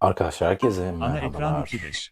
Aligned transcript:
Arkadaşlar 0.00 0.50
herkese 0.50 0.88
Ana 0.88 1.18
ekran 1.18 1.32
merhabalar. 1.32 1.66
2.5. 1.66 2.10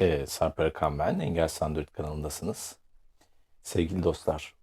Ee, 0.00 0.26
Sarp 0.26 0.60
Arakan 0.60 0.98
ben. 0.98 1.18
Engel 1.18 1.48
Android 1.60 1.88
kanalındasınız. 1.88 2.76
Sevgili 3.62 4.02
dostlar, 4.02 4.54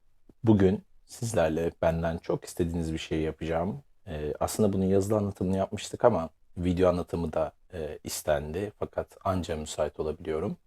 bugün 0.43 0.83
sizlerle 1.05 1.71
benden 1.81 2.17
çok 2.17 2.45
istediğiniz 2.45 2.93
bir 2.93 2.97
şey 2.97 3.21
yapacağım. 3.21 3.83
Ee, 4.07 4.33
aslında 4.39 4.73
bunun 4.73 4.85
yazılı 4.85 5.17
anlatımını 5.17 5.57
yapmıştık 5.57 6.05
ama 6.05 6.29
video 6.57 6.89
anlatımı 6.89 7.33
da 7.33 7.51
e, 7.73 7.99
istendi. 8.03 8.71
Fakat 8.79 9.17
anca 9.23 9.57
müsait 9.57 9.99
olabiliyorum. 9.99 10.57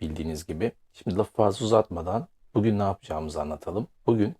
Bildiğiniz 0.00 0.46
gibi. 0.46 0.72
Şimdi 0.92 1.16
lafı 1.16 1.32
fazla 1.32 1.66
uzatmadan 1.66 2.28
bugün 2.54 2.78
ne 2.78 2.82
yapacağımızı 2.82 3.40
anlatalım. 3.40 3.88
Bugün 4.06 4.36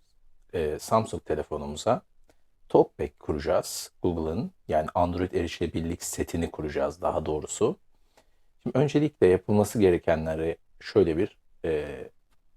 e, 0.53 0.79
Samsung 0.79 1.25
telefonumuza 1.25 2.01
Talkback 2.69 3.19
kuracağız. 3.19 3.91
Google'ın 4.01 4.51
yani 4.67 4.87
Android 4.95 5.31
erişilebilirlik 5.31 6.03
setini 6.03 6.51
kuracağız 6.51 7.01
daha 7.01 7.25
doğrusu. 7.25 7.77
Şimdi 8.63 8.77
öncelikle 8.77 9.27
yapılması 9.27 9.79
gerekenleri 9.79 10.57
şöyle 10.79 11.17
bir 11.17 11.37
e, 11.65 11.85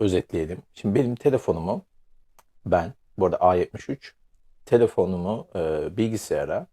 özetleyelim. 0.00 0.62
Şimdi 0.74 0.94
benim 0.94 1.14
telefonumu 1.14 1.84
ben 2.66 2.92
bu 3.18 3.26
arada 3.26 3.36
A73 3.36 4.12
telefonumu 4.64 5.48
e, 5.54 5.96
bilgisayara 5.96 6.66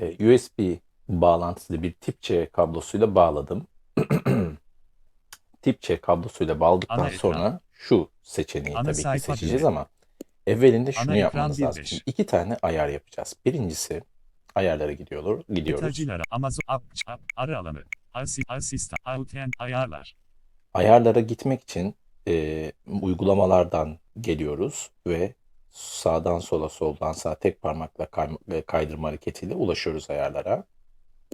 e, 0.00 0.34
USB 0.34 0.76
bağlantılı 1.08 1.82
bir 1.82 1.92
tip 1.92 2.22
C 2.22 2.46
kablosuyla 2.46 3.14
bağladım. 3.14 3.66
tip 5.62 5.80
C 5.80 6.00
kablosuyla 6.00 6.60
bağladıktan 6.60 6.98
Ana 6.98 7.10
sonra 7.10 7.60
şu 7.72 8.10
seçeneği 8.22 8.76
Ana 8.76 8.92
tabii 8.92 9.18
ki 9.18 9.20
seçeceğiz 9.20 9.64
ama 9.64 9.86
evvelinde 10.48 10.92
şunu 10.92 11.02
Ana 11.02 11.16
ekran 11.16 11.24
yapmamız 11.24 11.60
lazım. 11.60 11.82
1.5. 11.82 11.86
Şimdi 11.86 12.02
iki 12.06 12.26
tane 12.26 12.56
ayar 12.62 12.88
yapacağız. 12.88 13.36
Birincisi 13.44 14.02
ayarlara 14.54 14.92
gidiyor, 14.92 15.42
gidiyoruz. 15.48 15.98
Amazon 16.30 16.62
arı 17.36 17.58
alanı. 17.58 17.82
Asi, 18.14 18.42
asistan, 18.48 18.98
ayarlar. 19.58 20.16
Ayarlara 20.74 21.20
gitmek 21.20 21.62
için 21.62 21.94
e, 22.28 22.72
uygulamalardan 23.02 23.98
geliyoruz 24.20 24.90
ve 25.06 25.34
sağdan 25.70 26.38
sola 26.38 26.68
soldan 26.68 27.12
sağa 27.12 27.34
tek 27.34 27.62
parmakla 27.62 28.06
kay- 28.06 28.38
e, 28.52 28.62
kaydırma 28.62 29.08
hareketiyle 29.08 29.54
ulaşıyoruz 29.54 30.10
ayarlara. 30.10 30.64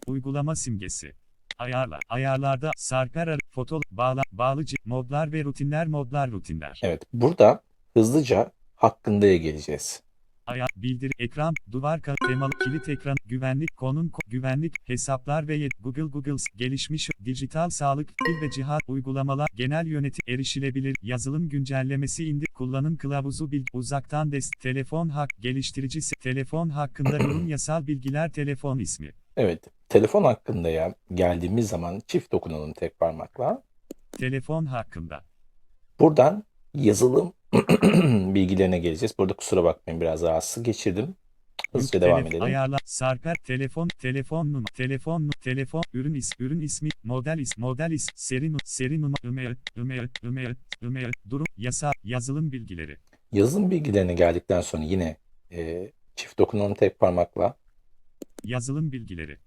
Uygulama 0.07 0.57
simgesi. 0.57 1.13
Ayarlar. 1.59 2.01
Ayarlarda 2.09 2.71
sarper 2.77 3.39
foto, 3.51 3.81
bağla, 3.91 4.23
bağlıcı, 4.33 4.77
modlar 4.85 5.33
ve 5.33 5.45
rutinler 5.45 5.87
modlar 5.87 6.31
rutinler. 6.31 6.81
Evet, 6.83 7.03
burada 7.13 7.63
hızlıca 7.95 8.51
hakkındaya 8.85 9.37
geleceğiz. 9.37 10.03
Ayar, 10.47 10.69
bildir, 10.77 11.13
ekran, 11.19 11.55
duvar 11.73 12.03
ka, 12.03 12.15
temalı, 12.29 12.51
kilit 12.65 12.89
ekran, 12.89 13.17
güvenlik, 13.27 13.77
konum, 13.77 14.09
ko- 14.09 14.31
güvenlik, 14.31 14.75
hesaplar 14.89 15.49
ve 15.49 15.55
yet, 15.55 15.73
Google 15.81 16.03
Google, 16.03 16.37
gelişmiş, 16.57 17.11
dijital 17.25 17.71
sağlık, 17.71 18.09
dil 18.09 18.47
ve 18.47 18.51
cihat, 18.51 18.83
uygulamalar, 18.89 19.49
genel 19.55 19.87
yönetim, 19.87 20.23
erişilebilir, 20.35 20.97
yazılım 21.03 21.49
güncellemesi 21.49 22.29
indir, 22.29 22.47
kullanım 22.55 22.97
kılavuzu, 22.97 23.51
bil, 23.51 23.65
uzaktan 23.73 24.33
dest, 24.33 24.61
telefon 24.61 25.09
hak, 25.09 25.31
geliştirici, 25.41 25.99
se- 26.01 26.21
telefon 26.21 26.69
hakkında 26.69 27.17
yorum, 27.19 27.49
yasal 27.55 27.87
bilgiler, 27.87 28.33
telefon 28.33 28.79
ismi. 28.79 29.13
Evet, 29.37 29.65
telefon 29.89 30.25
hakkındaya 30.25 30.95
geldiğimiz 31.15 31.69
zaman 31.69 32.01
çift 32.07 32.33
dokunalım 32.33 32.73
tek 32.73 32.99
parmakla. 32.99 33.63
Telefon 34.13 34.67
hakkında. 34.67 35.25
Buradan 36.01 36.45
yazılım 36.75 37.33
bilgilerine 38.35 38.79
geleceğiz. 38.79 39.15
Burada 39.19 39.33
kusura 39.35 39.65
bakmayın 39.65 40.01
biraz 40.01 40.23
rahatsız 40.23 40.63
geçirdim. 40.63 41.17
Hızlıca 41.73 41.99
Yük- 41.99 42.07
devam 42.07 42.27
edelim. 42.27 42.43
Ayarla, 42.43 42.77
sarper, 42.85 43.37
telefon, 43.45 43.89
telefon 43.89 44.53
numara, 44.53 44.65
telefon, 44.75 45.31
telefon, 45.41 45.83
ürün 45.93 46.15
is, 46.15 46.33
ürün 46.39 46.61
ismi, 46.61 46.89
model 47.05 47.39
is, 47.39 47.59
model 47.59 47.91
is, 47.91 48.09
seri 48.15 48.53
seri 48.65 49.01
numara, 49.01 49.29
email, 49.29 49.55
email, 49.77 50.09
email, 50.25 50.55
email, 50.83 51.13
durum, 51.31 51.47
yasa, 51.57 51.93
yazılım 52.05 52.53
bilgileri. 52.53 52.97
Yazılım 53.33 53.71
bilgilerine 53.71 54.15
geldikten 54.15 54.61
sonra 54.61 54.83
yine 54.83 55.17
e, 55.53 55.93
çift 56.17 56.39
dokunalım 56.39 56.75
tek 56.75 56.99
parmakla. 56.99 57.57
Yazılım 58.45 58.93
bilgileri. 58.93 59.39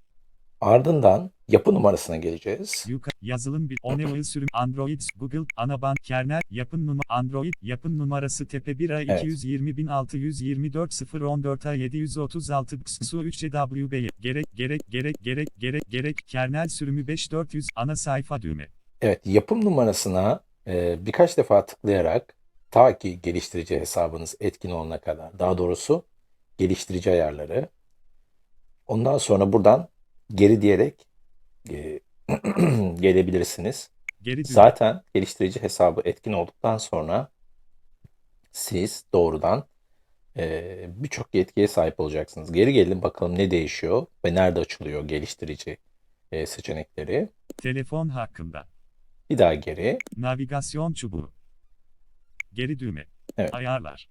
Ardından 0.61 1.31
yapı 1.47 1.73
numarasına 1.73 2.17
geleceğiz. 2.17 2.85
Yuka, 2.87 3.11
yazılım 3.21 3.69
bil, 3.69 3.77
Oneoil 3.83 4.23
sürüm, 4.23 4.47
Android, 4.53 5.01
Google, 5.15 5.45
Anaban, 5.57 5.95
kernel, 6.03 6.41
yapın 6.51 6.87
numara, 6.87 7.05
Android, 7.09 7.53
yapın 7.61 7.99
numarası 7.99 8.45
tepe 8.47 8.79
1 8.79 8.89
a 8.89 9.01
Evet. 9.01 9.23
220624 9.23 11.01
014 11.21 11.65
a 11.65 11.73
736 11.73 12.75
XSU 12.75 13.23
3 13.23 13.39
WB, 13.39 14.09
gerek, 14.19 14.45
gerek, 14.55 14.81
gerek, 14.89 15.15
gerek, 15.23 15.47
gerek, 15.57 15.89
gerek, 15.89 16.17
kernel 16.27 16.67
sürümü 16.67 17.07
5400, 17.07 17.67
ana 17.75 17.95
sayfa 17.95 18.41
düğme. 18.41 18.67
Evet, 19.01 19.21
yapım 19.25 19.65
numarasına 19.65 20.39
e, 20.67 21.05
birkaç 21.05 21.37
defa 21.37 21.65
tıklayarak 21.65 22.35
ta 22.71 22.97
ki 22.97 23.21
geliştirici 23.21 23.79
hesabınız 23.79 24.35
etkin 24.39 24.71
olana 24.71 24.97
kadar, 24.97 25.39
daha 25.39 25.57
doğrusu 25.57 26.05
geliştirici 26.57 27.11
ayarları. 27.11 27.69
Ondan 28.87 29.17
sonra 29.17 29.53
buradan 29.53 29.87
geri 30.35 30.61
diyerek 30.61 31.07
e, 31.69 31.99
gelebilirsiniz. 32.99 33.89
Geri. 34.21 34.45
Zaten 34.45 35.01
geliştirici 35.13 35.61
hesabı 35.61 36.01
etkin 36.05 36.33
olduktan 36.33 36.77
sonra 36.77 37.29
siz 38.51 39.05
doğrudan 39.13 39.67
e, 40.37 40.85
birçok 40.89 41.35
yetkiye 41.35 41.67
sahip 41.67 41.99
olacaksınız. 41.99 42.51
Geri 42.51 42.73
gelin 42.73 43.01
bakalım 43.01 43.37
ne 43.37 43.51
değişiyor 43.51 44.05
ve 44.25 44.33
nerede 44.35 44.59
açılıyor 44.59 45.07
geliştirici 45.07 45.77
e, 46.31 46.45
seçenekleri. 46.45 47.29
Telefon 47.57 48.09
hakkında. 48.09 48.67
Bir 49.29 49.37
daha 49.37 49.53
geri. 49.53 49.97
Navigasyon 50.17 50.93
çubuğu. 50.93 51.31
Geri 52.53 52.79
düğme. 52.79 53.05
Evet. 53.37 53.53
Ayarlar. 53.53 54.09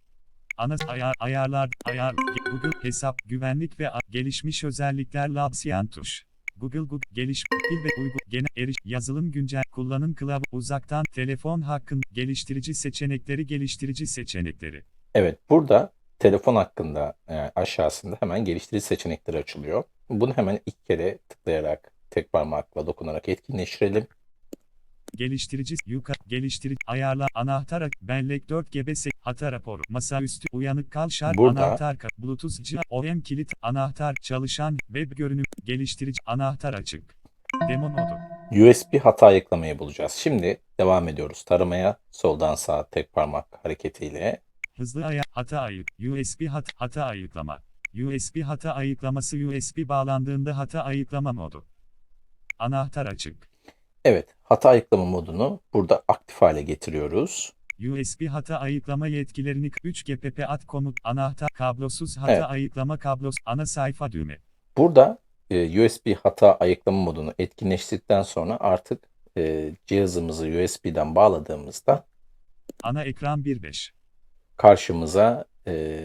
Ana 0.58 0.76
ayar 0.88 1.14
ayarlar 1.20 1.70
ayar 1.84 2.14
Google 2.50 2.82
hesap 2.82 3.18
güvenlik 3.24 3.80
ve 3.80 3.90
gelişmiş 4.10 4.64
özellikler 4.64 5.28
Labsiyan 5.28 5.86
tuş. 5.86 6.24
Google 6.56 6.78
Google 6.78 7.08
geliş 7.12 7.44
pil 7.44 7.84
ve 7.84 8.02
uygu 8.02 8.18
genel 8.28 8.46
eriş 8.56 8.76
yazılım 8.84 9.32
güncel 9.32 9.62
kullanım 9.72 10.14
kılavu 10.14 10.42
uzaktan 10.52 11.04
telefon 11.12 11.60
hakkın 11.60 12.02
geliştirici 12.12 12.74
seçenekleri 12.74 13.46
geliştirici 13.46 14.06
seçenekleri. 14.06 14.82
Evet, 15.14 15.38
burada 15.50 15.92
telefon 16.18 16.56
hakkında 16.56 17.14
e, 17.28 17.34
aşağısında 17.34 18.16
hemen 18.20 18.44
geliştirici 18.44 18.86
seçenekleri 18.86 19.38
açılıyor. 19.38 19.84
Bunu 20.10 20.32
hemen 20.36 20.60
ilk 20.66 20.86
kere 20.86 21.18
tıklayarak 21.28 21.92
tek 22.10 22.32
parmakla 22.32 22.86
dokunarak 22.86 23.28
etkinleştirelim. 23.28 24.06
Geliştirici 25.14 25.74
yuka 25.86 26.12
geliştirici 26.26 26.78
ayarlar 26.86 27.28
anahtar 27.34 27.90
bellek 28.02 28.48
4 28.48 28.72
GB 28.72 28.94
hata 29.20 29.52
raporu 29.52 29.82
masaüstü 29.88 30.46
uyanık 30.52 30.90
kal 30.90 31.08
şarj 31.08 31.36
Burada- 31.36 31.66
anahtar 31.66 31.96
bluetooth 32.18 32.62
cihaz 32.62 32.84
OEM 32.90 33.20
kilit 33.20 33.52
anahtar 33.62 34.14
çalışan 34.22 34.76
web 34.86 35.12
görünüm 35.12 35.44
geliştirici 35.64 36.18
anahtar 36.26 36.74
açık 36.74 37.16
demo 37.68 37.88
modu 37.88 38.18
USB 38.50 38.98
hata 39.02 39.26
ayıklamayı 39.26 39.78
bulacağız. 39.78 40.12
Şimdi 40.12 40.60
devam 40.80 41.08
ediyoruz 41.08 41.42
taramaya. 41.44 41.96
Soldan 42.10 42.54
sağa 42.54 42.88
tek 42.90 43.12
parmak 43.12 43.46
hareketiyle. 43.64 44.40
hızlı 44.76 45.04
aya 45.06 45.22
hata 45.30 45.60
ayık 45.60 45.88
USB 46.10 46.46
hat 46.46 46.68
hata 46.76 47.04
ayıklama 47.04 47.58
USB 48.06 48.42
hata 48.42 48.74
ayıklaması 48.74 49.36
USB 49.36 49.88
bağlandığında 49.88 50.56
hata 50.58 50.82
ayıklama 50.84 51.32
modu 51.32 51.66
anahtar 52.58 53.06
açık 53.06 53.48
Evet, 54.06 54.36
hata 54.42 54.68
ayıklama 54.68 55.04
modunu 55.04 55.60
burada 55.74 56.02
aktif 56.08 56.36
hale 56.42 56.62
getiriyoruz. 56.62 57.52
USB 57.78 58.26
hata 58.26 58.58
ayıklama 58.58 59.06
yetkilerini 59.06 59.70
3 59.84 60.04
GPP 60.04 60.44
at 60.48 60.66
komut 60.66 60.98
anahtar 61.04 61.48
kablosuz 61.48 62.16
hata 62.16 62.32
Evet. 62.32 62.44
ayıklama 62.48 62.98
kablos 62.98 63.34
ana 63.47 63.66
sayfa 63.66 64.12
düğme 64.12 64.38
Burada 64.76 65.18
e, 65.50 65.84
USB 65.84 66.14
hata 66.22 66.54
ayıklama 66.54 66.98
modunu 67.03 67.34
etkinleştirdikten 67.38 68.22
sonra 68.22 68.56
artık 68.60 69.08
e, 69.36 69.72
cihazımızı 69.86 70.47
USB'den 70.47 71.14
bağladığımızda 71.14 72.06
ana 72.82 73.04
ekran 73.04 73.42
1.5 73.42 73.91
karşımıza 74.56 75.44
e, 75.66 76.04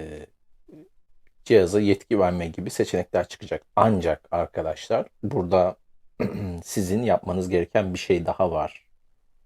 cihaza 1.46 1.80
yetki 1.80 2.20
verme 2.20 2.48
gibi 2.48 2.70
seçenekler 2.70 3.28
çıkacak. 3.28 3.64
Ancak 3.76 4.28
arkadaşlar 4.32 5.08
burada 5.24 5.76
sizin 6.64 7.04
yapmanız 7.04 7.50
gereken 7.50 7.94
bir 7.94 8.00
şey 8.00 8.26
daha 8.26 8.52
var. 8.52 8.86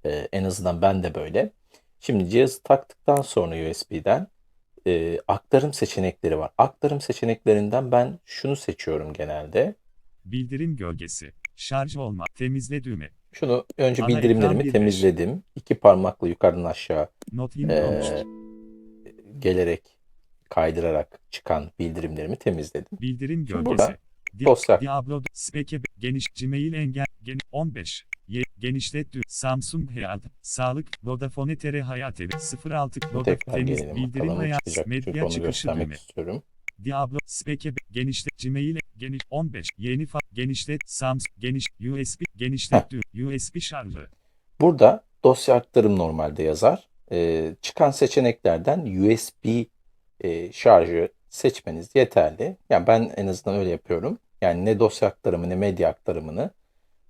E, 0.06 0.10
en 0.32 0.44
azından 0.44 0.82
ben 0.82 1.04
de 1.04 1.16
böyle. 1.16 1.52
Şimdi 2.00 2.30
cihazı 2.30 2.64
taktıktan 2.64 3.22
sonra 3.22 3.70
USB'den 3.72 4.28
e, 4.88 5.20
aktarım 5.28 5.74
seçenekleri 5.74 6.38
var. 6.40 6.52
Aktarım 6.58 7.02
seçeneklerinden 7.02 7.92
ben 7.92 8.20
şunu 8.26 8.56
seçiyorum 8.56 9.14
genelde. 9.14 9.76
Bildirim 10.26 10.76
gölgesi. 10.76 11.32
Şarj 11.56 11.98
olma. 11.98 12.26
Temizle 12.36 12.84
düğme. 12.84 13.10
Şunu 13.32 13.66
önce 13.78 14.04
Ana 14.04 14.10
bildirimlerimi 14.10 14.64
1.5. 14.64 14.72
temizledim. 14.72 15.44
İki 15.56 15.76
parmakla 15.76 16.28
yukarıdan 16.28 16.64
aşağı 16.64 17.10
Not 17.32 17.56
20 17.56 17.74
Ee, 17.74 17.84
olmuştur. 17.84 18.26
gelerek 19.40 19.84
kaydırarak 20.50 21.20
çıkan 21.32 21.72
bildirimlerimi 21.80 22.36
temizledim. 22.36 22.98
Bildirim 23.02 23.46
gölgesi. 23.46 23.66
burada 23.66 23.98
Di- 24.40 24.46
Dosya. 24.46 24.82
Diablo 24.82 25.22
Speke 25.34 25.82
geniş 26.00 26.28
Gmail 26.42 26.74
engel 26.74 27.06
gen 27.24 27.38
15 27.52 28.06
Ye, 28.28 28.44
genişlet 28.60 29.16
dü- 29.16 29.22
Samsung 29.28 29.92
Health 29.92 30.26
Sağlık 30.42 30.88
Vodafone 31.04 31.58
TR 31.58 31.80
Hayat 31.80 32.22
Evi 32.22 32.30
06 32.70 33.00
Vodafone 33.14 33.56
Temiz 33.56 33.96
Bildirim. 33.96 34.52
Çünkü 34.66 34.90
medya 34.90 35.30
çıkışı 35.30 35.68
düğme 35.68 35.96
istiyorum. 35.96 36.44
Diablo 36.84 37.18
Speke 37.26 37.74
genişlet 37.92 38.38
Gmail 38.44 38.78
geniş 38.98 39.22
15 39.30 39.68
yeni 39.78 40.06
fa 40.06 40.20
genişlet 40.34 40.82
Samsung 40.86 41.36
geniş 41.40 41.66
USB 41.80 42.22
genişlet 42.36 42.92
dü- 42.92 43.36
USB 43.36 43.60
şarjı 43.62 44.08
Burada 44.62 45.04
dosya 45.24 45.56
aktarım 45.56 45.98
normalde 45.98 46.44
yazar. 46.44 46.88
Ee, 47.12 47.56
çıkan 47.62 47.92
seçeneklerden 47.92 48.80
USB 48.80 49.66
e, 50.22 50.52
şarjı 50.52 51.10
seçmeniz 51.30 51.90
yeterli. 51.96 52.58
Yani 52.70 52.88
ben 52.88 53.14
en 53.18 53.28
azından 53.28 53.60
öyle 53.60 53.70
yapıyorum. 53.70 54.20
Yani 54.46 54.66
ne 54.66 54.80
dosya 54.80 55.08
aktarımı 55.08 55.50
ne 55.50 55.56
medya 55.56 55.90
aktarımını 55.90 56.50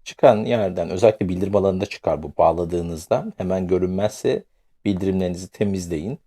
çıkan 0.03 0.37
yerden 0.37 0.89
özellikle 0.89 1.29
bildirim 1.29 1.55
alanında 1.55 1.85
çıkar 1.85 2.23
bu 2.23 2.31
bağladığınızda 2.37 3.25
hemen 3.37 3.67
görünmezse 3.67 4.43
bildirimlerinizi 4.85 5.47
temizleyin. 5.47 6.19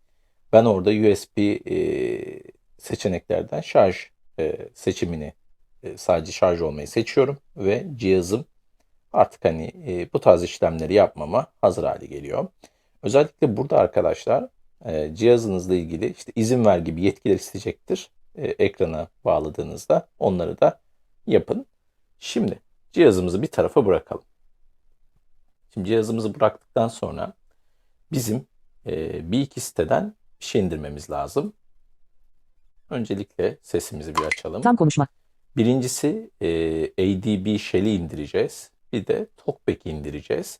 Ben 0.53 0.65
orada 0.65 0.91
USB 0.91 1.39
e, 1.39 2.43
seçeneklerden 2.79 3.61
şarj 3.61 3.97
e, 4.39 4.57
seçimini 4.75 5.33
e, 5.83 5.97
sadece 5.97 6.33
şarj 6.33 6.61
olmayı 6.61 6.89
seçiyorum 6.89 7.39
ve 7.57 7.87
cihazım 7.97 8.45
artık 9.13 9.45
hani 9.45 9.73
e, 9.87 10.13
bu 10.13 10.21
tarz 10.21 10.43
işlemleri 10.43 10.95
yapmama 10.95 11.47
hazır 11.61 11.85
hale 11.85 12.07
geliyor. 12.07 12.47
Özellikle 13.03 13.57
burada 13.57 13.79
arkadaşlar 13.79 14.49
e, 14.85 15.15
cihazınızla 15.15 15.75
ilgili 15.75 16.15
işte 16.19 16.33
izin 16.37 16.65
ver 16.65 16.79
gibi 16.79 17.03
yetkiler 17.03 17.35
isteyecektir. 17.35 18.11
E, 18.37 18.47
ekrana 18.47 19.09
bağladığınızda 19.25 20.09
onları 20.19 20.61
da 20.61 20.81
yapın. 21.33 21.67
Şimdi 22.19 22.61
cihazımızı 22.93 23.43
bir 23.43 23.47
tarafa 23.47 23.87
bırakalım. 23.87 24.25
Şimdi 25.75 25.89
cihazımızı 25.89 26.35
bıraktıktan 26.35 26.89
sonra 26.89 27.33
bizim 28.13 28.47
e, 28.87 29.33
bir 29.33 29.41
iki 29.41 29.61
siteden 29.61 30.15
bir 30.41 30.45
şey 30.45 30.61
indirmemiz 30.61 31.11
lazım. 31.11 31.53
Öncelikle 32.91 33.59
sesimizi 33.63 34.15
bir 34.15 34.23
açalım. 34.23 34.63
Tam 34.63 34.77
konuşma. 34.77 35.07
Birincisi 35.57 36.31
e, 36.41 36.49
ADB 36.85 37.59
Shell'i 37.59 37.95
indireceğiz. 37.95 38.71
Bir 38.93 39.07
de 39.07 39.27
TalkBack'i 39.37 39.91
indireceğiz. 39.91 40.59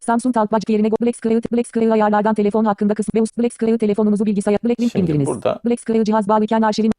Samsung 0.00 0.34
Talkback 0.34 0.70
yerine 0.70 0.90
Black 0.90 1.16
Screen, 1.16 1.42
Black 1.52 1.68
Screen 1.68 1.90
ayarlardan 1.90 2.34
telefon 2.34 2.64
hakkında 2.64 2.94
kısım 2.94 3.12
Beus 3.14 3.28
Black 3.38 3.54
Screen 3.54 3.78
telefonunuzu 3.78 4.26
bilgisayar 4.26 4.58
Black 4.64 4.80
Link 4.80 4.92
Şimdi 4.92 5.02
indiriniz. 5.10 5.26
burada 5.26 5.60
Black 5.64 5.80
Screen 5.80 6.04
cihaz 6.04 6.28
bağlıyken 6.28 6.62
arşivin 6.62 6.92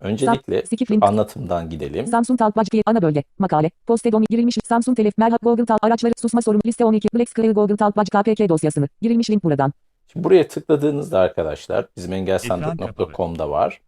öncelikle 0.00 0.62
anlatımdan 1.00 1.70
gidelim. 1.70 2.06
Samsung 2.06 2.38
Talkback 2.38 2.74
yer- 2.74 2.82
ana 2.86 3.02
bölge 3.02 3.22
makale 3.38 3.70
Postedom 3.86 4.24
girilmiş 4.30 4.58
Samsung 4.64 4.96
Telef 4.96 5.18
Merhaba 5.18 5.36
Google 5.42 5.64
Talk 5.64 5.84
araçları 5.84 6.12
susma 6.20 6.42
sorunu 6.42 6.60
liste 6.66 6.84
12 6.84 7.08
Black 7.14 7.28
Screen 7.30 7.54
Google 7.54 7.76
Talkback 7.76 8.10
KPK 8.10 8.48
dosyasını 8.48 8.88
girilmiş 9.02 9.30
link 9.30 9.44
buradan. 9.44 9.72
Şimdi 10.12 10.24
buraya 10.24 10.48
tıkladığınızda 10.48 11.18
arkadaşlar 11.20 11.86
bizim 11.96 12.12
engelsandık.com'da 12.12 13.50
var. 13.50 13.80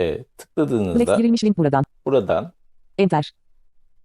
E, 0.00 0.14
Black 0.14 0.38
tıkladığınızda 0.38 1.16
girilmiş 1.16 1.44
link 1.44 1.58
buradan. 1.58 1.84
buradan 2.06 2.52
Enter. 2.98 3.32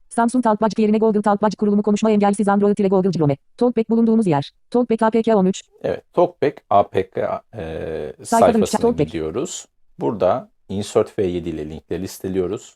Samsung 0.09 0.43
Talkback 0.43 0.79
yerine 0.79 0.97
Google 0.97 1.21
Talkback 1.21 1.57
kurulumu 1.57 1.83
konuşma 1.83 2.11
engelsiz 2.11 2.47
Android 2.47 2.77
ile 2.77 2.87
Google 2.87 3.11
Chrome. 3.11 3.37
Talkback 3.57 3.89
bulunduğunuz 3.89 4.27
yer. 4.27 4.51
Talkback 4.69 4.99
KPK 4.99 5.35
13. 5.35 5.63
evet 5.83 6.13
TalkBack 6.13 6.61
APK 6.69 7.17
e, 7.57 8.13
sayfasına 8.23 8.79
Talkback. 8.79 8.97
gidiyoruz. 9.07 9.65
Burada 9.99 10.49
Insert 10.71 11.09
F7 11.17 11.49
ile 11.49 11.69
linkleri 11.69 12.01
listeliyoruz. 12.01 12.75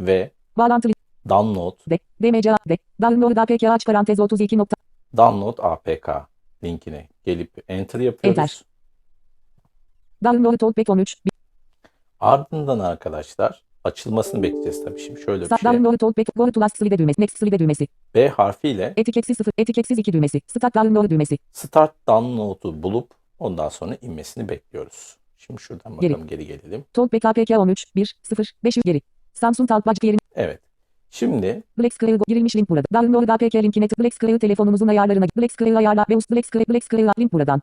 Ve 0.00 0.30
Bağlantı. 0.56 0.88
Download 1.28 1.76
D. 1.90 1.98
DMCA. 2.22 2.56
D. 2.68 2.78
Download 3.02 3.36
APK 3.36 3.62
aç 3.62 3.86
parantez 3.86 4.20
32 4.20 4.58
nokta. 4.58 4.76
Download 5.16 5.58
APK 5.58 6.08
linkine 6.64 7.08
gelip 7.24 7.64
Enter 7.68 8.00
yapıyoruz. 8.00 8.38
Enter. 8.38 8.64
Download 10.24 10.58
Talkback 10.58 10.90
13. 10.90 11.16
Ardından 12.20 12.78
arkadaşlar 12.78 13.64
açılmasını 13.84 14.42
bekleyeceğiz 14.42 14.84
tabii. 14.84 15.00
Şimdi 15.00 15.20
şöyle 15.20 15.44
bir 15.44 15.50
Sa- 15.50 15.60
şey. 15.60 15.72
Download 15.72 15.98
Talkback 15.98 16.34
Go 16.36 16.52
to 16.52 16.60
Last 16.60 16.76
Slide 16.76 16.98
düğmesi. 16.98 17.20
Next 17.20 17.38
Slide 17.38 17.58
düğmesi. 17.58 17.88
B 18.14 18.28
harfiyle 18.28 18.94
Etiketsiz 18.96 19.36
0. 19.36 19.52
Etiketsiz 19.58 19.98
2 19.98 20.12
düğmesi. 20.12 20.40
Start 20.46 20.74
Download 20.74 21.10
düğmesi. 21.10 21.38
Start 21.52 21.94
Download'u 22.08 22.82
bulup 22.82 23.10
ondan 23.38 23.68
sonra 23.68 23.96
inmesini 24.02 24.48
bekliyoruz. 24.48 25.16
Şimdi 25.46 25.60
şuradan 25.62 26.00
Geri. 26.00 26.10
bakalım 26.12 26.28
geri 26.28 26.46
gelelim. 26.46 26.84
Talkback 26.92 27.24
APK 27.24 27.50
13. 27.50 27.84
1. 27.96 28.14
0. 28.22 28.52
500 28.64 28.84
geri. 28.84 29.00
Samsung 29.32 29.68
Talkback 29.68 30.04
yerine 30.04 30.18
Evet. 30.34 30.60
Şimdi 31.10 31.62
Black 31.78 31.94
Screen 31.94 32.16
Go- 32.16 32.24
girilmiş 32.28 32.56
link 32.56 32.70
burada. 32.70 32.82
Download 32.94 33.28
APK 33.28 33.54
linkine 33.54 33.88
tık. 33.88 33.98
Black 33.98 34.14
Screen 34.14 34.38
telefonumuzun 34.38 34.88
ayarlarına. 34.88 35.26
Black 35.38 35.52
Screen 35.52 35.74
ayarla. 35.74 36.04
Beus 36.08 36.30
Black 36.30 36.46
Screen 36.46 36.64
Black 36.68 36.84
Screen 36.84 37.10
link 37.18 37.32
buradan. 37.32 37.62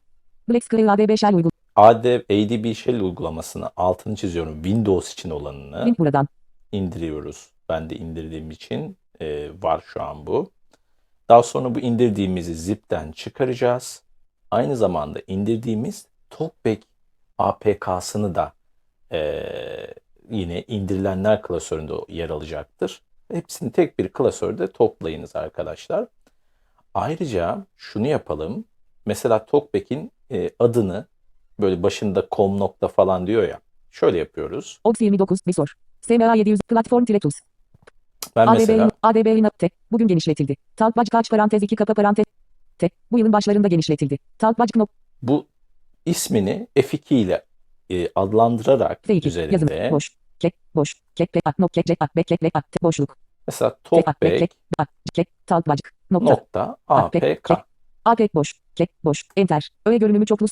Black 0.50 0.64
Screen 0.66 0.88
ADB 0.88 1.16
Shell 1.18 1.34
uygul. 1.34 1.50
AD, 1.76 2.06
ADB 2.16 2.74
Shell 2.76 3.02
uygulamasını 3.02 3.70
altını 3.78 4.16
çiziyorum. 4.16 4.54
Windows 4.64 5.14
için 5.14 5.30
olanını 5.30 5.86
Link 5.86 6.00
buradan. 6.00 6.28
indiriyoruz. 6.72 7.48
Ben 7.70 7.90
de 7.90 7.96
indirdiğim 7.96 8.52
için 8.52 8.98
e, 9.22 9.50
var 9.62 9.84
şu 9.94 10.02
an 10.04 10.28
bu. 10.28 10.52
Daha 11.30 11.44
sonra 11.44 11.76
bu 11.76 11.80
indirdiğimizi 11.80 12.56
zipten 12.56 13.12
çıkaracağız. 13.12 14.02
Aynı 14.52 14.78
zamanda 14.78 15.20
indirdiğimiz 15.28 16.06
TalkBack 16.30 16.82
APK'sını 17.44 18.36
da 18.36 18.54
e, 19.12 19.44
yine 20.30 20.62
indirilenler 20.62 21.42
klasöründe 21.42 21.94
yer 22.08 22.30
alacaktır. 22.30 23.02
Hepsini 23.32 23.72
tek 23.72 24.00
bir 24.00 24.10
klasörde 24.10 24.68
toplayınız 24.68 25.36
arkadaşlar. 25.36 26.08
Ayrıca 26.94 27.66
şunu 27.78 28.08
yapalım. 28.08 28.66
Mesela 29.06 29.46
TalkBack'in 29.46 30.12
e, 30.32 30.50
adını 30.60 31.06
böyle 31.60 31.84
başında 31.84 32.28
com 32.32 32.60
nokta 32.60 32.88
falan 32.88 33.28
diyor 33.28 33.44
ya. 33.44 33.60
Şöyle 33.92 34.18
yapıyoruz. 34.18 34.80
Ox 34.84 35.02
29 35.02 35.40
Visor. 35.48 35.74
SMA 36.02 36.36
700 36.36 36.60
Platform 36.62 37.06
Tile 37.06 37.20
Ben 38.36 38.52
mesela 38.52 38.90
ADB 39.04 39.28
ADB 39.28 39.50
T. 39.58 39.70
Bugün 39.92 40.08
genişletildi. 40.08 40.56
Talkback 40.76 41.12
kaç 41.12 41.30
parantez 41.30 41.64
2 41.64 41.76
kapa 41.76 41.94
parantez 41.94 42.26
T. 42.78 42.90
Bu 43.12 43.20
yılın 43.20 43.34
başlarında 43.34 43.68
genişletildi. 43.68 44.18
Talkback 44.38 44.76
nok 44.76 44.90
bu 45.22 45.48
ismini 46.06 46.68
F2 46.76 47.14
ile 47.14 47.46
e, 47.92 48.10
adlandırarak 48.16 49.00
F2 49.06 49.14
yazım 49.14 49.28
üzerinde 49.30 49.92
boş. 49.92 50.12
Kek 50.40 50.56
boş. 50.76 50.96
Kek 51.16 51.34
pe 51.34 51.40
nok 51.60 51.74
kek 51.74 51.86
ak 52.00 52.16
bek 52.16 52.28
kek 52.28 52.40
ak 52.54 52.72
T 52.72 52.78
boşluk. 52.82 53.18
mesela 53.48 53.78
Kek 53.84 54.08
ak 54.08 54.22
bek 54.22 54.30
talkback 54.32 54.40
kek 54.40 54.52
ak 54.78 54.90
kek 55.14 55.28
Talkback 55.46 55.92
nokta. 56.12 56.32
nokta 56.32 56.78
apk. 56.88 57.52
APK 58.06 58.36
boş. 58.36 58.54
Kek 58.76 58.90
boş. 59.06 59.24
Enter. 59.38 59.70
Öğe 59.86 59.98
görünümü 59.98 60.26
çoklu 60.26 60.46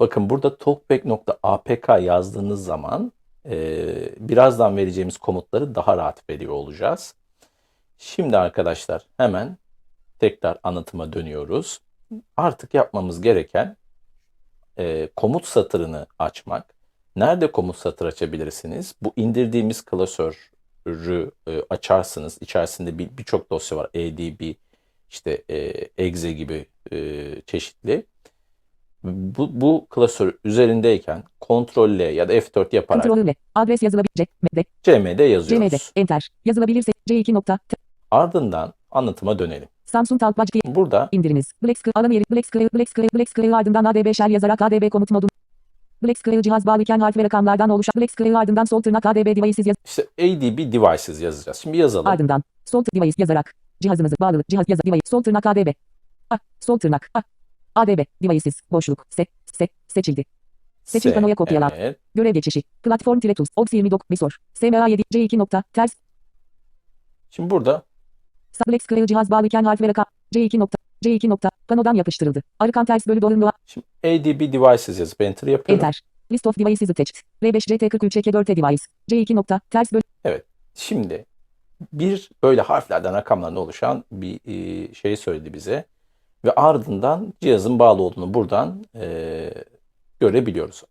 Bakın 0.00 0.30
burada 0.30 0.58
talkback 0.58 1.04
nokta 1.04 1.38
apk 1.42 1.88
yazdığınız 2.02 2.64
zaman 2.64 3.12
e, 3.46 3.56
birazdan 4.28 4.76
vereceğimiz 4.76 5.18
komutları 5.18 5.74
daha 5.74 5.96
rahat 5.96 6.30
veriyor 6.30 6.52
olacağız. 6.52 7.14
Şimdi 7.98 8.36
arkadaşlar 8.38 9.06
hemen 9.16 9.56
tekrar 10.18 10.58
anlatıma 10.62 11.12
dönüyoruz. 11.12 11.80
Artık 12.36 12.74
yapmamız 12.74 13.20
gereken 13.20 13.76
e, 14.78 15.08
komut 15.16 15.46
satırını 15.46 16.06
açmak. 16.18 16.74
Nerede 17.16 17.52
komut 17.52 17.76
satır 17.76 18.06
açabilirsiniz? 18.06 18.94
Bu 19.02 19.12
indirdiğimiz 19.16 19.82
klasörü 19.84 21.30
e, 21.48 21.62
açarsınız. 21.70 22.38
İçerisinde 22.40 22.98
bir- 22.98 23.18
birçok 23.18 23.50
dosya 23.50 23.78
var. 23.78 23.86
ADB, 23.86 24.54
işte 25.10 25.42
e, 25.50 25.56
exe 25.98 26.32
gibi 26.32 26.66
e, 26.92 26.96
çeşitli. 27.46 28.06
Bu, 29.04 29.60
bu 29.60 29.86
klasör 29.90 30.34
üzerindeyken 30.44 31.24
Ctrl 31.40 31.98
L 31.98 32.00
ya 32.14 32.28
da 32.28 32.34
F4 32.34 32.76
yaparak 32.76 33.02
kontrolü 33.02 33.24
ile 33.24 33.34
adres 33.54 33.82
yazılabilecek 33.82 34.30
CMD 34.42 34.64
CMD 34.82 35.20
yazıyoruz. 35.30 35.92
enter 35.96 36.28
yazılabilirse 36.44 36.92
C2 37.10 37.34
nokta. 37.34 37.58
Ardından 38.10 38.72
anlatıma 38.90 39.38
dönelim. 39.38 39.68
Samsung 39.94 40.20
Talkback 40.20 40.48
Burada 40.64 41.08
indiriniz. 41.12 41.52
Black 41.62 41.78
Screen 41.78 41.92
alan 41.94 42.10
yeri 42.10 42.24
Black 42.30 42.46
Screen 42.46 42.68
Black 42.74 42.88
Screen 42.88 43.08
Black 43.14 43.28
Screen 43.28 43.52
ardından 43.52 43.84
ADB 43.84 44.14
Shell 44.14 44.30
yazarak 44.30 44.62
ADB 44.62 44.90
komut 44.90 45.10
modu 45.10 45.28
Black 46.02 46.18
Screen 46.18 46.42
cihaz 46.42 46.66
bağlıyken 46.66 47.00
harf 47.00 47.16
ve 47.16 47.24
rakamlardan 47.24 47.70
oluşan 47.70 47.92
Black 47.96 48.10
Screen 48.10 48.34
ardından 48.34 48.64
sol 48.64 48.82
tırnak 48.82 49.06
ADB 49.06 49.26
devices 49.36 49.66
yaz 49.66 49.76
işte 49.84 50.02
ADB 50.18 50.58
devices 50.72 51.22
yazacağız. 51.22 51.58
Şimdi 51.58 51.76
yazalım. 51.76 52.06
ardından 52.06 52.42
sol 52.64 52.84
tırnak 52.84 53.04
device 53.04 53.14
yazarak 53.18 53.54
cihazımızı 53.80 54.14
bağlılık 54.20 54.48
cihaz 54.48 54.64
yaz 54.68 54.78
device 54.78 55.00
sol 55.04 55.22
tırnak 55.22 55.46
ADB 55.46 55.68
A 56.30 56.38
sol 56.60 56.78
tırnak 56.78 57.10
A 57.14 57.22
ADB 57.74 58.04
devices 58.22 58.60
boşluk 58.70 59.06
se 59.10 59.26
se 59.52 59.68
seçildi. 59.88 60.24
Seçil 60.84 61.10
S. 61.10 61.14
panoya 61.14 61.34
kopyala. 61.34 61.70
Evet. 61.76 61.98
Görev 62.14 62.34
geçişi. 62.34 62.62
Platform 62.82 63.20
tile 63.20 63.34
tools. 63.34 63.48
Ox 63.56 63.72
29 63.72 64.10
Visor. 64.10 64.36
SMA 64.54 64.88
7 64.88 65.02
C2 65.02 65.38
nokta 65.38 65.62
ters 65.72 65.92
Şimdi 67.30 67.50
burada 67.50 67.82
Black 68.68 68.82
Screen 68.82 69.06
cihaz 69.06 69.30
bağlıyken 69.30 69.64
harf 69.64 69.80
ve 69.80 69.88
rakam 69.88 70.04
C2 70.34 70.58
nokta 70.58 70.78
C2 71.04 71.28
nokta 71.28 71.50
panodan 71.68 71.94
yapıştırıldı. 71.94 72.42
Arıkan 72.58 72.84
ters 72.84 73.06
bölü 73.06 73.22
doğru 73.22 73.50
şimdi 73.66 73.86
ADB 74.04 74.40
devices 74.52 75.00
yazıp 75.00 75.20
enter 75.20 75.48
yapıyorum. 75.48 75.84
Enter. 75.84 76.02
List 76.32 76.46
of 76.46 76.58
devices 76.58 76.90
attached. 76.90 77.16
R5CT43 77.42 78.56
device. 78.56 78.84
C2 79.10 79.36
nokta. 79.36 79.60
Ters 79.70 79.92
böl. 79.92 80.00
Şimdi 80.74 81.26
bir 81.92 82.30
böyle 82.42 82.60
harflerden 82.60 83.14
rakamlardan 83.14 83.56
oluşan 83.56 84.04
bir 84.12 84.40
e, 84.46 84.94
şey 84.94 85.16
söyledi 85.16 85.54
bize 85.54 85.84
ve 86.44 86.52
ardından 86.52 87.34
cihazın 87.40 87.78
bağlı 87.78 88.02
olduğunu 88.02 88.34
buradan 88.34 88.84
e, 88.94 89.54
görebiliyoruz. 90.20 90.82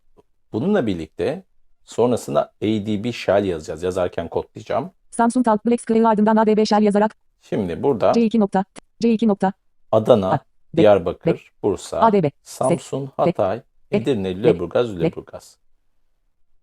Bununla 0.52 0.86
birlikte 0.86 1.42
sonrasında 1.84 2.52
ADB 2.62 3.12
shell 3.12 3.44
yazacağız. 3.44 3.82
Yazarken 3.82 4.28
kodlayacağım. 4.28 4.90
Samsung 5.10 5.44
Talk 5.44 5.66
Black 5.66 5.80
Square 5.80 6.08
ardından 6.08 6.36
ADB 6.36 6.66
shell 6.66 6.82
yazarak 6.82 7.16
Şimdi 7.48 7.82
burada 7.82 8.10
C2 8.10 8.40
nokta. 8.40 8.64
C2 9.02 9.28
nokta. 9.28 9.52
Adana, 9.92 10.32
A, 10.32 10.38
B, 10.74 10.82
Diyarbakır, 10.82 11.52
Bursa, 11.62 12.00
ADB. 12.00 12.30
Samsun, 12.42 13.10
Hatay, 13.16 13.62
B, 13.92 13.96
Edirne, 13.96 14.30
B, 14.30 14.34
Lüleburgaz, 14.34 14.96
B. 14.96 15.00
Lüleburgaz. 15.00 15.58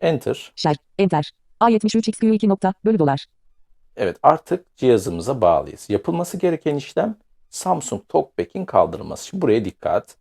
Enter. 0.01 0.51
Shell. 0.55 0.75
Enter. 0.99 1.31
A73XQ2 1.61 2.49
nokta. 2.49 2.73
Bölü 2.85 2.99
dolar. 2.99 3.25
Evet 3.95 4.17
artık 4.23 4.77
cihazımıza 4.77 5.41
bağlıyız. 5.41 5.89
Yapılması 5.89 6.37
gereken 6.37 6.75
işlem 6.75 7.15
Samsung 7.49 8.01
TalkBack'in 8.07 8.65
kaldırılması. 8.65 9.27
Şimdi 9.27 9.41
buraya 9.41 9.65
dikkat. 9.65 10.15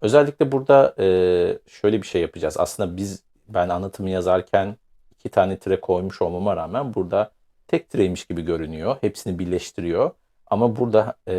Özellikle 0.00 0.52
burada 0.52 0.94
e, 0.98 1.06
şöyle 1.66 2.02
bir 2.02 2.06
şey 2.06 2.22
yapacağız. 2.22 2.56
Aslında 2.58 2.96
biz 2.96 3.22
ben 3.48 3.68
anlatımı 3.68 4.10
yazarken 4.10 4.76
iki 5.10 5.28
tane 5.28 5.58
tire 5.58 5.80
koymuş 5.80 6.22
olmama 6.22 6.56
rağmen 6.56 6.94
burada 6.94 7.30
tek 7.68 7.90
tireymiş 7.90 8.24
gibi 8.24 8.42
görünüyor. 8.42 8.96
Hepsini 9.00 9.38
birleştiriyor. 9.38 10.10
Ama 10.46 10.76
burada 10.76 11.14
e, 11.28 11.34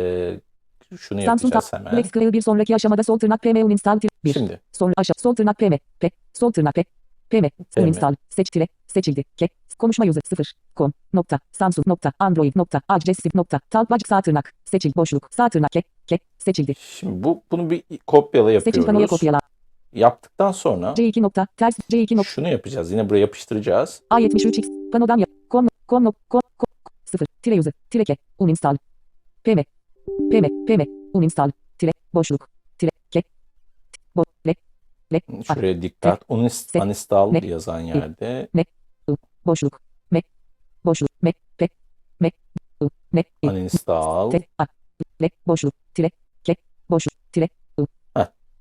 şunu 0.98 1.22
Samsung 1.22 1.54
yapacağız 1.54 1.72
hemen. 1.86 2.02
Square 2.02 2.32
bir 2.32 2.40
sonraki 2.42 2.74
aşamada 2.74 3.02
sol 3.02 3.18
tırnak 3.18 3.42
PM 3.42 3.56
uninstall 3.56 3.96
tir- 3.98 4.08
1. 4.24 4.32
Şimdi 4.32 4.60
Sonra 4.72 4.94
aşağı 4.96 5.14
sol 5.18 5.34
tırnak 5.34 5.58
PM. 5.58 5.72
P. 6.00 6.10
Sol 6.32 6.52
tırnak 6.52 6.74
P. 6.74 6.84
PM. 7.30 7.42
PM. 7.74 7.82
Uninstall. 7.82 8.14
Seç 8.30 8.50
tire. 8.50 8.68
Seçildi. 8.86 9.24
Ke. 9.36 9.48
Konuşma 9.78 10.04
user 10.06 10.22
0. 10.24 10.52
Com. 10.76 10.92
Nokta. 11.12 11.38
Samsung. 11.52 11.86
Nokta. 11.86 12.12
Android. 12.18 12.52
Nokta. 12.56 12.80
Agresif. 12.88 13.34
Nokta. 13.34 13.60
Talkback 13.70 14.08
sağ 14.08 14.22
tırnak. 14.22 14.52
Seçil. 14.64 14.92
Boşluk. 14.96 15.28
Sağ 15.30 15.48
tırnak. 15.48 15.72
Ke. 15.72 15.82
Ke. 16.06 16.18
Seçildi. 16.38 16.74
şimdi 16.78 17.24
bu 17.24 17.42
bunu 17.50 17.70
bir 17.70 17.82
kopyala 18.06 18.60
Seçil 18.60 18.80
panoya 18.82 19.00
yapıyoruz. 19.00 19.10
kopyala. 19.10 19.38
Yaptıktan 19.92 20.52
sonra 20.52 20.86
C2 20.92 21.22
nokta. 21.22 21.46
Ters. 21.56 21.78
C2 21.78 22.16
nokta. 22.16 22.30
şunu 22.30 22.48
yapacağız. 22.48 22.90
Yine 22.92 23.10
buraya 23.10 23.18
yapıştıracağız. 23.20 24.02
A73X. 24.10 24.85
Panodan 24.96 25.18
yap. 25.18 25.28
Com. 25.52 25.68
Com. 25.86 26.04
Com. 26.28 26.40
Com. 26.56 26.68
0. 27.04 27.26
Tire 27.42 27.58
user. 27.60 27.72
Tire 27.90 28.04
ke. 28.04 28.16
Uninstall. 28.38 28.76
PM. 29.44 29.64
PM. 30.30 30.64
PM. 30.66 30.86
Uninstall. 31.12 31.52
Tire. 31.78 31.92
Boşluk. 32.14 32.48
Tire. 32.78 32.90
Ke. 33.10 33.22
Bo. 34.16 34.24
Le. 34.46 34.54
Le. 35.12 35.20
Şuraya 35.44 35.82
dikkat. 35.82 36.24
Uninstall 36.28 37.32
Ne- 37.32 37.46
yazan 37.46 37.80
yerde 37.80 38.48
Boşluk. 39.46 39.80
Me. 40.10 40.22
Boşluk. 40.84 41.10
Me. 41.22 41.32
Pe. 41.58 41.68
Me. 42.20 42.30
Ne. 43.12 43.24
Uninstall. 43.42 44.32
Le. 45.22 45.30
Boşluk. 45.46 45.74
Tire. 45.94 46.10
Ke. 46.44 46.56
Boşluk. 46.90 47.12
Tire. 47.32 47.48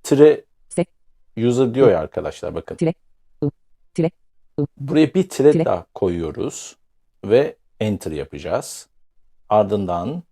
tire 0.03 0.43
Se- 0.69 1.47
user 1.47 1.73
diyor 1.73 1.91
ya 1.91 1.99
arkadaşlar 1.99 2.55
bakın. 2.55 2.75
Tire. 2.75 2.93
Buraya 4.77 5.13
bir 5.13 5.29
tire, 5.29 5.51
Tire. 5.51 5.65
daha 5.65 5.85
koyuyoruz 5.93 6.75
ve 7.25 7.55
enter 7.79 8.11
yapacağız. 8.11 8.87
Ardından 9.49 10.23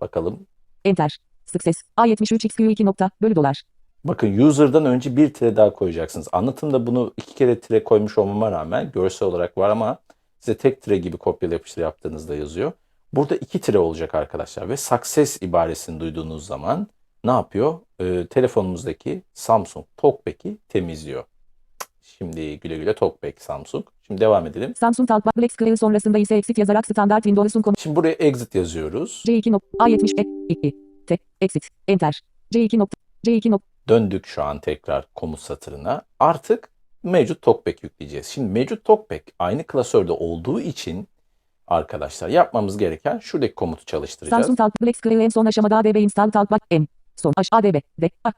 bakalım. 0.00 0.46
Enter. 0.84 1.18
Success. 1.46 1.82
A73XQ2 1.98 2.84
nokta. 2.84 3.10
Bölü 3.22 3.36
dolar. 3.36 3.62
Bakın 4.04 4.38
user'dan 4.38 4.84
önce 4.86 5.16
bir 5.16 5.34
tire 5.34 5.56
daha 5.56 5.72
koyacaksınız. 5.72 6.28
Anlatımda 6.32 6.86
bunu 6.86 7.12
iki 7.16 7.34
kere 7.34 7.60
tire 7.60 7.84
koymuş 7.84 8.18
olmama 8.18 8.50
rağmen 8.50 8.90
görsel 8.92 9.28
olarak 9.28 9.58
var 9.58 9.70
ama 9.70 9.98
size 10.40 10.56
tek 10.58 10.82
tire 10.82 10.96
gibi 10.96 11.16
kopyala 11.16 11.54
yapıştır 11.54 11.82
yaptığınızda 11.82 12.34
yazıyor. 12.34 12.72
Burada 13.12 13.36
iki 13.36 13.60
tire 13.60 13.78
olacak 13.78 14.14
arkadaşlar 14.14 14.68
ve 14.68 14.76
success 14.76 15.42
ibaresini 15.42 16.00
duyduğunuz 16.00 16.46
zaman 16.46 16.86
ne 17.24 17.30
yapıyor? 17.30 17.78
Ee, 18.00 18.26
telefonumuzdaki 18.30 19.22
Samsung 19.34 19.86
TalkBack'i 19.96 20.56
temizliyor. 20.68 21.24
Şimdi 22.02 22.60
güle 22.60 22.76
güle 22.78 22.94
TalkBack 22.94 23.42
Samsung. 23.42 23.86
Şimdi 24.06 24.20
devam 24.20 24.46
edelim. 24.46 24.74
Samsung 24.74 25.08
Talkback 25.08 25.36
Black 25.36 25.52
Square 25.52 25.76
sonrasında 25.76 26.18
ise 26.18 26.34
exit 26.36 26.58
yazarak 26.58 26.86
standart 26.86 27.22
Windows'un 27.24 27.62
konu. 27.62 27.74
Şimdi 27.78 27.96
buraya 27.96 28.12
exit 28.12 28.54
yazıyoruz. 28.54 29.24
C2 29.26 29.52
nokta. 29.52 29.68
A70 29.78 30.20
E. 30.20 30.24
I. 30.54 30.68
I. 30.68 30.76
T. 31.06 31.18
Exit. 31.40 31.68
Enter. 31.88 32.20
C2 32.54 32.78
nokta. 32.78 32.96
C2 33.26 33.50
nokta. 33.50 33.66
Döndük 33.88 34.26
şu 34.26 34.42
an 34.42 34.60
tekrar 34.60 35.06
komut 35.14 35.40
satırına. 35.40 36.02
Artık 36.20 36.70
mevcut 37.02 37.42
TalkBack 37.42 37.84
yükleyeceğiz. 37.84 38.26
Şimdi 38.26 38.52
mevcut 38.52 38.84
TalkBack 38.84 39.32
aynı 39.38 39.64
klasörde 39.64 40.12
olduğu 40.12 40.60
için 40.60 41.08
arkadaşlar 41.66 42.28
yapmamız 42.28 42.78
gereken 42.78 43.18
şuradaki 43.18 43.54
komutu 43.54 43.84
çalıştıracağız. 43.84 44.42
Samsung 44.42 44.58
Talk 44.58 44.82
Black 44.82 44.96
Square 44.96 45.24
en 45.24 45.28
son 45.28 45.46
aşamada 45.46 45.76
ADB 45.76 45.96
install 45.96 46.30
Talkback 46.30 46.64
en. 46.70 46.88
Son 47.16 47.32
aş 47.36 47.46
ADB. 47.52 47.74
D. 48.00 48.10
A. 48.24 48.30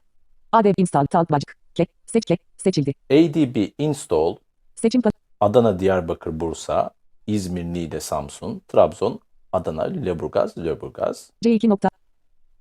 ADB 0.53 0.79
install 0.79 1.05
Talkback. 1.05 1.55
Ke. 1.75 1.87
Seç 2.05 2.25
ke. 2.25 2.37
Seçildi. 2.57 2.93
ADB 3.11 3.57
install 3.77 4.35
Seçim 4.75 5.01
Adana, 5.39 5.79
Diyarbakır, 5.79 6.39
Bursa, 6.39 6.91
İzmir, 7.27 7.63
Niğde, 7.63 7.99
Samsun, 7.99 8.61
Trabzon, 8.67 9.19
Adana, 9.51 9.83
Lüleburgaz, 9.83 10.57
Lüleburgaz. 10.57 11.31
C2 11.45 11.69
nokta. 11.69 11.89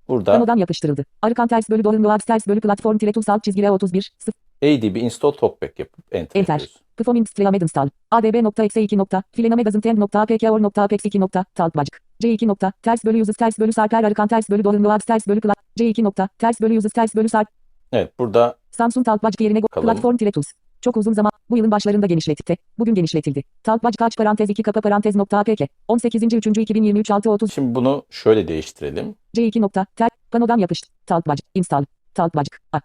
Burada 0.09 0.33
Panodan 0.33 0.57
yapıştırıldı. 0.57 1.05
Arkan 1.23 1.49
ters 1.49 1.71
bölü 1.71 1.85
doğru 1.85 2.03
nuart 2.03 2.27
ters 2.27 2.47
bölü 2.47 2.61
platform 2.61 2.99
tire 2.99 3.13
tool 3.13 3.23
salt 3.23 3.45
çizgili 3.45 3.71
31 3.71 4.13
0 4.19 4.33
ADB 4.63 4.97
install 4.97 5.31
talkback 5.31 5.79
yapıp 5.79 6.15
enter, 6.15 6.41
Enter. 6.41 6.69
Performance 6.97 7.31
Streamed 7.31 7.61
install. 7.61 7.89
ADB 8.11 8.43
nokta 8.43 8.65
eksi 8.65 8.81
2 8.81 8.99
nokta. 8.99 9.23
Filename 9.33 9.65
doesn't 9.65 9.87
end 9.87 9.99
nokta 9.99 10.21
apk 10.21 10.43
or 10.43 10.63
nokta 10.63 10.83
apex 10.83 11.05
2 11.05 11.21
nokta. 11.21 11.45
Talkback. 11.55 12.01
C2 12.23 12.49
nokta. 12.49 12.73
Ters 12.83 13.05
bölü 13.05 13.21
users 13.21 13.37
ters 13.37 13.59
bölü 13.59 13.73
sarper 13.73 14.05
arkan 14.05 14.29
ters 14.29 14.51
bölü 14.51 14.65
doğru 14.65 14.83
nuart 14.83 15.07
ters 15.07 15.27
bölü 15.29 15.41
plat. 15.41 15.57
C2 15.79 16.05
nokta. 16.05 16.29
Ters 16.39 16.61
bölü 16.61 16.79
users 16.79 16.93
ters 16.93 17.15
bölü 17.15 17.29
sarp. 17.29 17.49
Evet 17.93 18.19
burada 18.19 18.59
Samsung 18.71 19.07
Talkback 19.07 19.41
yerine 19.41 19.63
Bakalım. 19.63 19.87
platform 19.87 20.17
tools. 20.17 20.53
Çok 20.81 20.97
uzun 20.97 21.13
zaman 21.13 21.31
bu 21.51 21.57
yılın 21.57 21.71
başlarında 21.71 22.07
genişletti. 22.07 22.57
Bugün 22.79 22.95
genişletildi. 22.95 23.43
Talkback 23.63 23.99
kaç 23.99 24.17
parantez 24.17 24.51
2 24.51 24.63
kapa 24.63 24.81
parantez 24.81 25.17
nokta 25.17 25.39
apk. 25.39 25.61
18. 25.89 26.23
3. 26.33 26.47
2023 26.47 27.11
6 27.11 27.31
30 27.31 27.53
şimdi 27.53 27.75
bunu 27.75 28.03
şöyle 28.11 28.49
değiştirelim. 28.49 29.15
C2 29.37 29.61
nokta. 29.61 29.87
Ter. 29.97 30.09
Panodan 30.31 30.59
yapıştı. 30.59 30.89
Talkback. 31.07 31.41
Install. 31.55 31.85
Talkback. 32.15 32.61
A. 32.73 32.81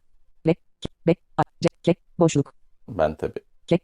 Ke. 0.81 0.89
Be. 1.07 1.15
A. 1.37 1.43
C. 1.61 1.69
Ke. 1.83 1.95
Boşluk. 2.19 2.53
Ben 2.87 3.15
tabi 3.15 3.39
Ke. 3.67 3.79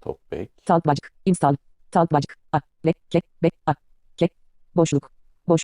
talkback 0.00 0.66
Talkback. 0.66 1.12
Install. 1.26 1.56
Talkback. 1.90 2.36
A. 2.52 2.60
Le. 2.86 2.94
Ke. 3.10 3.22
Be. 3.42 3.50
A. 3.66 3.74
Ke. 4.16 4.28
Boşluk. 4.76 5.10
Boş. 5.48 5.62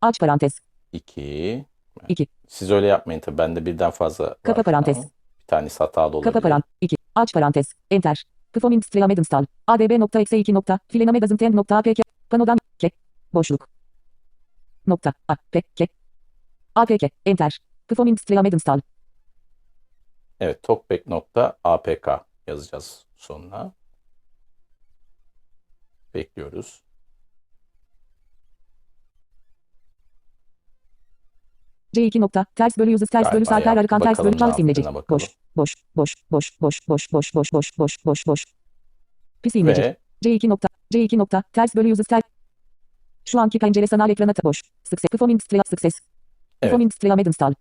Aç 0.00 0.20
parantez. 0.20 0.60
2 0.92 1.64
İki. 2.08 2.26
Siz 2.48 2.70
öyle 2.70 2.86
yapmayın 2.86 3.20
tabi 3.20 3.38
bende 3.38 3.66
birden 3.66 3.90
fazla 3.90 4.24
var 4.24 4.36
Kapa 4.42 4.62
parantez. 4.62 4.98
Bir 5.40 5.46
tanesi 5.46 5.78
hatalı 5.78 6.16
olabilir. 6.16 6.32
Kapa 6.32 6.40
parantez. 6.40 6.70
2. 6.80 6.96
Aç 7.14 7.34
parantez. 7.34 7.72
Enter. 7.90 8.24
Performing 8.52 8.84
Streamed 8.84 9.18
install. 9.18 9.44
ADB 9.66 9.98
nokta 9.98 10.20
eksi 10.20 10.36
2 10.36 10.54
nokta. 10.54 10.78
Filename 10.88 11.22
doesn't 11.22 11.42
end 11.42 11.54
nokta 11.54 11.76
apk. 11.76 12.00
Panodan. 12.30 12.58
Ke. 12.78 12.90
Boşluk. 13.34 13.68
Nokta. 14.86 15.12
A. 15.28 15.36
Pe. 15.50 15.62
Ke. 15.62 15.88
APK. 16.74 17.02
Enter. 17.26 17.58
Performing 17.88 18.20
Streamed 18.20 18.52
install. 18.52 18.80
Evet 20.40 20.62
talkback.apk 20.62 22.08
yazacağız 22.46 23.06
sonuna. 23.16 23.72
Bekliyoruz. 26.14 26.85
C2 31.96 32.20
nokta. 32.20 32.44
Ters 32.54 32.78
bölü 32.78 32.94
users 32.94 33.10
ters 33.10 33.32
bölü 33.32 33.44
sarper 33.44 33.76
yaptı. 33.76 33.80
arkan 33.80 34.00
ters 34.00 34.18
bölü 34.18 34.38
çal 34.38 34.52
simleci. 34.52 34.84
Boş. 35.10 35.30
Boş. 35.56 35.74
Boş. 35.96 36.14
Boş. 36.30 36.60
Boş. 36.60 36.88
Boş. 36.88 37.12
Boş. 37.12 37.34
Boş. 37.34 37.52
Boş. 37.52 37.78
Boş. 37.78 38.04
Boş. 38.06 38.26
Boş. 38.26 38.44
Pis 39.42 39.54
imleci. 39.54 39.82
Ve 39.82 39.96
C2 40.24 40.48
nokta. 40.48 40.68
C2 40.94 41.18
nokta. 41.18 41.42
Ters 41.52 41.74
bölü 41.74 41.92
users 41.92 42.06
ters. 42.06 42.22
Şu 43.24 43.40
anki 43.40 43.58
pencere 43.58 43.86
sanal 43.86 44.10
ekrana 44.10 44.32
boş. 44.44 44.62
Success. 44.84 45.10
Performing 45.10 45.42
Stream 45.42 45.62
Success. 45.70 46.00
Performing 46.60 46.92
Stream 46.94 47.18
install. 47.18 47.54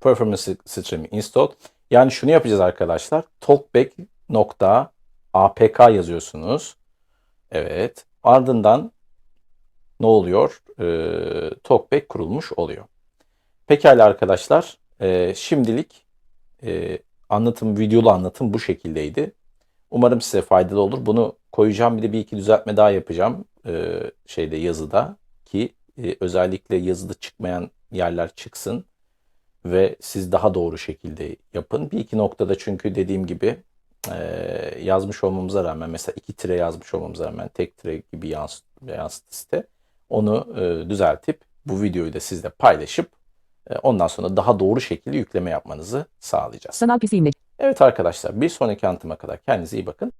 Performance 0.00 0.56
Stream 0.64 1.04
Install. 1.10 1.48
Yani 1.90 2.10
şunu 2.10 2.30
yapacağız 2.30 2.60
arkadaşlar. 2.60 3.24
Talkback.apk 3.40 4.94
yazıyorsunuz. 5.80 6.76
Evet. 7.50 8.04
Ardından 8.22 8.92
ne 10.00 10.06
oluyor? 10.06 10.62
Ee, 10.80 11.50
Talkback 11.64 12.08
kurulmuş 12.08 12.52
oluyor. 12.52 12.84
Pekala 13.68 14.04
arkadaşlar. 14.04 14.78
Ee, 15.00 15.32
şimdilik 15.36 16.06
e, 16.62 16.98
anlatım, 17.28 17.78
videolu 17.78 18.10
anlatım 18.10 18.52
bu 18.54 18.60
şekildeydi. 18.60 19.32
Umarım 19.90 20.20
size 20.20 20.42
faydalı 20.42 20.80
olur. 20.80 21.06
Bunu 21.06 21.36
koyacağım 21.52 21.96
bir 21.96 22.02
de 22.02 22.12
bir 22.12 22.20
iki 22.20 22.36
düzeltme 22.36 22.76
daha 22.76 22.90
yapacağım. 22.90 23.44
ee, 23.66 24.10
şeyde 24.26 24.56
yazıda 24.56 25.16
ki 25.44 25.74
e, 26.02 26.16
özellikle 26.20 26.76
yazıda 26.76 27.14
çıkmayan 27.14 27.70
yerler 27.92 28.30
çıksın 28.36 28.84
ve 29.64 29.96
siz 30.00 30.32
daha 30.32 30.54
doğru 30.54 30.78
şekilde 30.78 31.36
yapın. 31.54 31.90
Bir 31.90 31.98
iki 31.98 32.18
noktada 32.18 32.58
çünkü 32.58 32.94
dediğim 32.94 33.26
gibi 33.26 33.56
e, 34.12 34.18
yazmış 34.82 35.24
olmamıza 35.24 35.64
rağmen 35.64 35.90
mesela 35.90 36.14
iki 36.16 36.32
tire 36.32 36.54
yazmış 36.54 36.94
olmamıza 36.94 37.26
rağmen 37.26 37.48
tek 37.48 37.78
tire 37.78 38.02
gibi 38.12 38.28
yansıt, 38.28 38.64
yansıttı 38.86 39.36
site. 39.36 39.66
Onu 40.08 40.46
e, 40.56 40.90
düzeltip 40.90 41.40
bu 41.66 41.82
videoyu 41.82 42.12
da 42.12 42.20
sizle 42.20 42.48
paylaşıp 42.48 43.06
e, 43.06 43.17
ondan 43.82 44.06
sonra 44.06 44.36
daha 44.36 44.60
doğru 44.60 44.80
şekilde 44.80 45.16
yükleme 45.16 45.50
yapmanızı 45.50 46.06
sağlayacağız. 46.18 46.76
Sanal 46.76 46.98
PC 46.98 47.16
imlek. 47.16 47.34
Evet 47.58 47.82
arkadaşlar 47.82 48.40
bir 48.40 48.48
sonraki 48.48 48.88
anlatıma 48.88 49.16
kadar 49.16 49.42
kendinize 49.42 49.76
iyi 49.76 49.86
bakın. 49.86 50.12